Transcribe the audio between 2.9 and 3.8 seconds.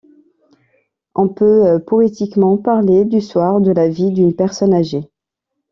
du soir de